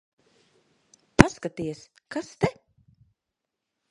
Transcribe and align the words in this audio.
Paskaties, 1.23 1.83
kas 2.15 2.31
te... 2.45 2.51